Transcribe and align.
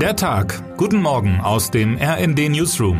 Der 0.00 0.14
Tag. 0.14 0.76
Guten 0.76 1.00
Morgen 1.00 1.40
aus 1.40 1.70
dem 1.70 1.96
RND 1.96 2.50
Newsroom. 2.50 2.98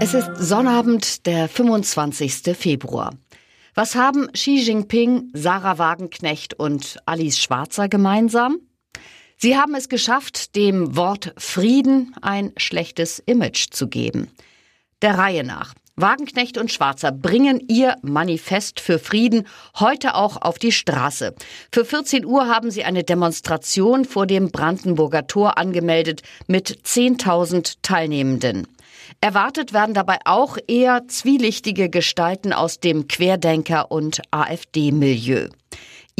Es 0.00 0.14
ist 0.14 0.30
Sonnabend, 0.36 1.26
der 1.26 1.48
25. 1.48 2.56
Februar. 2.56 3.12
Was 3.74 3.96
haben 3.96 4.30
Xi 4.32 4.60
Jinping, 4.60 5.30
Sarah 5.32 5.78
Wagenknecht 5.78 6.54
und 6.54 6.98
Alice 7.04 7.40
Schwarzer 7.40 7.88
gemeinsam? 7.88 8.58
Sie 9.36 9.56
haben 9.56 9.74
es 9.74 9.88
geschafft, 9.88 10.54
dem 10.54 10.94
Wort 10.94 11.34
Frieden 11.36 12.14
ein 12.22 12.52
schlechtes 12.58 13.18
Image 13.18 13.70
zu 13.72 13.88
geben. 13.88 14.30
Der 15.02 15.18
Reihe 15.18 15.42
nach. 15.42 15.74
Wagenknecht 15.96 16.56
und 16.56 16.70
Schwarzer 16.70 17.12
bringen 17.12 17.62
ihr 17.68 17.96
Manifest 18.02 18.80
für 18.80 18.98
Frieden 18.98 19.46
heute 19.78 20.14
auch 20.14 20.40
auf 20.40 20.58
die 20.58 20.72
Straße. 20.72 21.34
Für 21.72 21.84
14 21.84 22.24
Uhr 22.24 22.46
haben 22.48 22.70
sie 22.70 22.84
eine 22.84 23.04
Demonstration 23.04 24.04
vor 24.04 24.26
dem 24.26 24.50
Brandenburger 24.50 25.26
Tor 25.26 25.58
angemeldet 25.58 26.22
mit 26.46 26.70
10.000 26.84 27.76
Teilnehmenden. 27.82 28.66
Erwartet 29.20 29.72
werden 29.72 29.94
dabei 29.94 30.18
auch 30.24 30.56
eher 30.66 31.06
zwielichtige 31.08 31.90
Gestalten 31.90 32.52
aus 32.52 32.80
dem 32.80 33.08
Querdenker- 33.08 33.90
und 33.90 34.22
AfD-Milieu. 34.30 35.48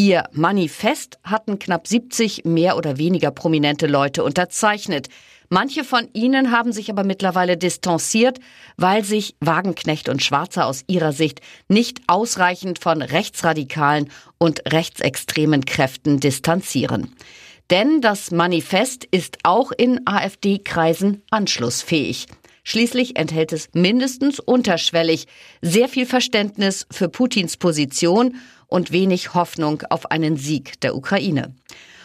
Ihr 0.02 0.24
Manifest 0.32 1.18
hatten 1.24 1.58
knapp 1.58 1.86
70 1.86 2.46
mehr 2.46 2.78
oder 2.78 2.96
weniger 2.96 3.30
prominente 3.30 3.86
Leute 3.86 4.24
unterzeichnet. 4.24 5.10
Manche 5.50 5.84
von 5.84 6.08
ihnen 6.14 6.52
haben 6.52 6.72
sich 6.72 6.88
aber 6.88 7.04
mittlerweile 7.04 7.58
distanziert, 7.58 8.38
weil 8.78 9.04
sich 9.04 9.36
Wagenknecht 9.40 10.08
und 10.08 10.22
Schwarzer 10.22 10.64
aus 10.64 10.84
ihrer 10.86 11.12
Sicht 11.12 11.42
nicht 11.68 12.00
ausreichend 12.06 12.78
von 12.78 13.02
rechtsradikalen 13.02 14.08
und 14.38 14.62
rechtsextremen 14.72 15.66
Kräften 15.66 16.18
distanzieren. 16.18 17.14
Denn 17.68 18.00
das 18.00 18.30
Manifest 18.30 19.04
ist 19.04 19.36
auch 19.42 19.70
in 19.70 20.00
AfD-Kreisen 20.06 21.20
anschlussfähig. 21.30 22.26
Schließlich 22.70 23.16
enthält 23.16 23.52
es 23.52 23.68
mindestens 23.72 24.38
unterschwellig 24.38 25.26
sehr 25.60 25.88
viel 25.88 26.06
Verständnis 26.06 26.86
für 26.88 27.08
Putins 27.08 27.56
Position 27.56 28.36
und 28.68 28.92
wenig 28.92 29.34
Hoffnung 29.34 29.82
auf 29.90 30.12
einen 30.12 30.36
Sieg 30.36 30.80
der 30.80 30.94
Ukraine. 30.94 31.52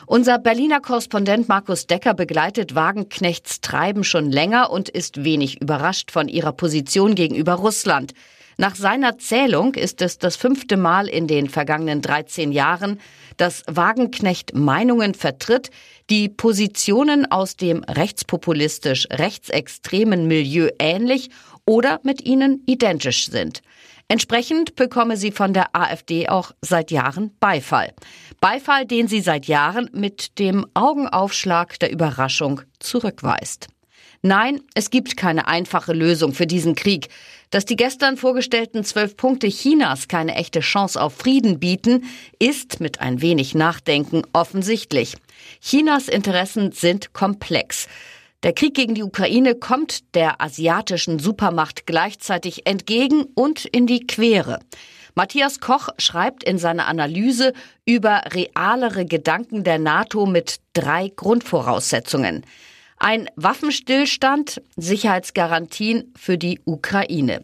Unser 0.08 0.40
Berliner 0.40 0.80
Korrespondent 0.80 1.48
Markus 1.48 1.86
Decker 1.86 2.16
begleitet 2.16 2.74
Wagenknechts 2.74 3.62
Treiben 3.62 4.04
schon 4.04 4.32
länger 4.32 4.72
und 4.72 4.90
ist 4.90 5.24
wenig 5.24 5.62
überrascht 5.62 6.10
von 6.10 6.28
ihrer 6.28 6.52
Position 6.52 7.14
gegenüber 7.14 7.54
Russland. 7.54 8.16
Nach 8.58 8.76
seiner 8.76 9.18
Zählung 9.18 9.74
ist 9.74 10.02
es 10.02 10.18
das 10.18 10.38
fünfte 10.38 10.78
Mal 10.78 11.08
in 11.08 11.28
den 11.28 11.50
vergangenen 11.50 12.02
13 12.02 12.54
Jahren, 12.54 13.02
dass 13.36 13.64
Wagenknecht 13.68 14.56
Meinungen 14.56 15.14
vertritt, 15.14 15.72
die 16.10 16.30
Positionen 16.30 17.30
aus 17.30 17.58
dem 17.58 17.84
rechtspopulistisch 17.84 19.08
rechtsextremen 19.12 20.28
Milieu 20.28 20.70
ähnlich 20.80 21.30
oder 21.66 22.00
mit 22.04 22.26
ihnen 22.26 22.64
identisch 22.66 23.30
sind. 23.30 23.62
Entsprechend 24.08 24.76
bekomme 24.76 25.18
sie 25.18 25.32
von 25.32 25.54
der 25.54 25.76
AfD 25.76 26.30
auch 26.30 26.52
seit 26.62 26.92
Jahren 26.92 27.36
Beifall. 27.40 27.92
Beifall, 28.40 28.86
den 28.86 29.08
sie 29.08 29.20
seit 29.20 29.48
Jahren 29.48 29.90
mit 29.94 30.38
dem 30.38 30.66
Augenaufschlag 30.76 31.80
der 31.80 31.92
Überraschung 31.92 32.62
zurückweist. 32.80 33.68
Nein, 34.26 34.62
es 34.74 34.90
gibt 34.90 35.18
keine 35.18 35.48
einfache 35.48 35.94
Lösung 35.94 36.34
für 36.34 36.48
diesen 36.48 36.74
Krieg. 36.74 37.10
Dass 37.52 37.64
die 37.64 37.76
gestern 37.76 38.18
vorgestellten 38.18 38.84
zwölf 38.84 39.16
Punkte 39.16 39.48
Chinas 39.50 40.08
keine 40.08 40.34
echte 40.34 40.62
Chance 40.62 41.00
auf 41.00 41.14
Frieden 41.14 41.60
bieten, 41.60 42.06
ist 42.40 42.80
mit 42.80 43.02
ein 43.02 43.22
wenig 43.22 43.54
Nachdenken 43.54 44.24
offensichtlich. 44.34 45.14
Chinas 45.62 46.08
Interessen 46.08 46.72
sind 46.72 47.14
komplex. 47.14 47.88
Der 48.42 48.54
Krieg 48.54 48.74
gegen 48.74 48.96
die 48.96 49.04
Ukraine 49.04 49.54
kommt 49.54 50.16
der 50.16 50.42
asiatischen 50.42 51.20
Supermacht 51.20 51.86
gleichzeitig 51.86 52.66
entgegen 52.66 53.26
und 53.36 53.66
in 53.66 53.86
die 53.86 54.08
Quere. 54.08 54.58
Matthias 55.14 55.60
Koch 55.60 55.90
schreibt 56.00 56.44
in 56.44 56.58
seiner 56.58 56.88
Analyse 56.88 57.54
über 57.86 58.24
realere 58.34 59.06
Gedanken 59.06 59.64
der 59.64 59.78
NATO 59.78 60.26
mit 60.26 60.62
drei 60.74 61.12
Grundvoraussetzungen. 61.16 62.44
Ein 62.98 63.30
Waffenstillstand, 63.36 64.62
Sicherheitsgarantien 64.78 66.14
für 66.16 66.38
die 66.38 66.62
Ukraine. 66.66 67.44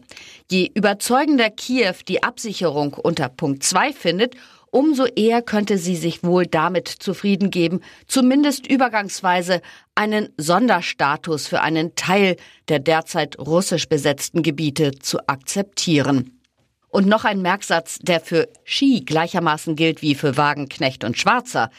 Je 0.50 0.70
überzeugender 0.74 1.50
Kiew 1.50 1.94
die 2.08 2.22
Absicherung 2.22 2.94
unter 2.94 3.28
Punkt 3.28 3.62
2 3.62 3.92
findet, 3.92 4.34
umso 4.70 5.04
eher 5.04 5.42
könnte 5.42 5.76
sie 5.76 5.96
sich 5.96 6.24
wohl 6.24 6.46
damit 6.46 6.88
zufrieden 6.88 7.50
geben, 7.50 7.80
zumindest 8.06 8.66
übergangsweise 8.66 9.60
einen 9.94 10.30
Sonderstatus 10.38 11.46
für 11.46 11.60
einen 11.60 11.94
Teil 11.94 12.36
der 12.68 12.78
derzeit 12.78 13.38
russisch 13.38 13.88
besetzten 13.88 14.42
Gebiete 14.42 14.92
zu 14.92 15.18
akzeptieren. 15.28 16.40
Und 16.88 17.06
noch 17.06 17.24
ein 17.24 17.42
Merksatz, 17.42 17.98
der 18.00 18.20
für 18.20 18.48
Xi 18.64 19.02
gleichermaßen 19.04 19.76
gilt 19.76 20.02
wie 20.02 20.14
für 20.14 20.36
Wagenknecht 20.36 21.04
und 21.04 21.18
Schwarzer. 21.18 21.70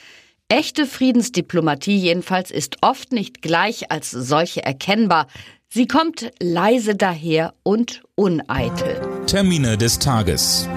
Echte 0.56 0.86
Friedensdiplomatie 0.86 1.98
jedenfalls 1.98 2.52
ist 2.52 2.78
oft 2.82 3.12
nicht 3.12 3.42
gleich 3.42 3.92
als 3.92 4.12
solche 4.12 4.64
erkennbar. 4.64 5.26
Sie 5.68 5.88
kommt 5.88 6.30
leise 6.40 6.94
daher 6.94 7.56
und 7.64 8.04
uneitel. 8.14 9.02
Termine 9.26 9.80
des 9.80 9.98
Tages. 9.98 10.70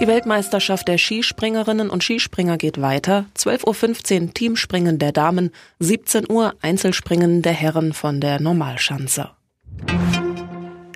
Die 0.00 0.06
Weltmeisterschaft 0.06 0.88
der 0.88 0.96
Skispringerinnen 0.96 1.90
und 1.90 2.02
Skispringer 2.02 2.56
geht 2.56 2.80
weiter. 2.80 3.26
12.15 3.36 4.22
Uhr 4.22 4.32
Teamspringen 4.32 4.98
der 4.98 5.12
Damen, 5.12 5.50
17 5.80 6.30
Uhr 6.30 6.54
Einzelspringen 6.62 7.42
der 7.42 7.52
Herren 7.52 7.92
von 7.92 8.18
der 8.22 8.40
Normalschanze. 8.40 9.28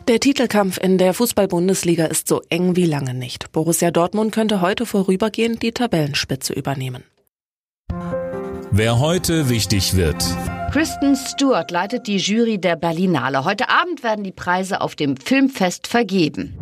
Der 0.08 0.20
Titelkampf 0.20 0.78
in 0.78 0.96
der 0.96 1.12
Fußball-Bundesliga 1.12 2.06
ist 2.06 2.28
so 2.28 2.40
eng 2.48 2.76
wie 2.76 2.86
lange 2.86 3.12
nicht. 3.12 3.52
Borussia 3.52 3.90
Dortmund 3.90 4.32
könnte 4.32 4.62
heute 4.62 4.86
vorübergehend 4.86 5.62
die 5.62 5.72
Tabellenspitze 5.72 6.54
übernehmen. 6.54 7.04
Wer 8.76 8.98
heute 8.98 9.48
wichtig 9.50 9.94
wird. 9.94 10.16
Kristen 10.72 11.14
Stewart 11.14 11.70
leitet 11.70 12.08
die 12.08 12.16
Jury 12.16 12.58
der 12.58 12.74
Berlinale. 12.74 13.44
Heute 13.44 13.68
Abend 13.68 14.02
werden 14.02 14.24
die 14.24 14.32
Preise 14.32 14.80
auf 14.80 14.96
dem 14.96 15.16
Filmfest 15.16 15.86
vergeben. 15.86 16.58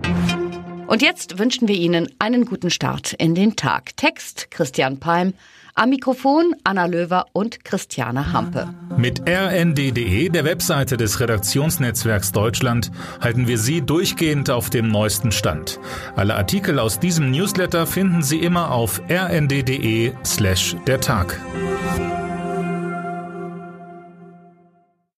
Und 0.92 1.00
jetzt 1.00 1.38
wünschen 1.38 1.68
wir 1.68 1.74
Ihnen 1.74 2.10
einen 2.18 2.44
guten 2.44 2.68
Start 2.68 3.14
in 3.14 3.34
den 3.34 3.56
Tag. 3.56 3.96
Text 3.96 4.50
Christian 4.50 5.00
Palm, 5.00 5.32
am 5.74 5.88
Mikrofon 5.88 6.54
Anna 6.64 6.84
Löwer 6.84 7.24
und 7.32 7.64
Christiane 7.64 8.34
Hampe. 8.34 8.74
Mit 8.98 9.22
rnd.de, 9.26 10.28
der 10.28 10.44
Webseite 10.44 10.98
des 10.98 11.18
Redaktionsnetzwerks 11.18 12.32
Deutschland, 12.32 12.90
halten 13.22 13.48
wir 13.48 13.56
Sie 13.56 13.80
durchgehend 13.80 14.50
auf 14.50 14.68
dem 14.68 14.88
neuesten 14.88 15.32
Stand. 15.32 15.80
Alle 16.14 16.34
Artikel 16.34 16.78
aus 16.78 17.00
diesem 17.00 17.30
Newsletter 17.30 17.86
finden 17.86 18.22
Sie 18.22 18.40
immer 18.40 18.70
auf 18.70 19.00
rnd.de 19.08 20.12
slash 20.26 20.76
der 20.86 21.00
Tag. 21.00 21.40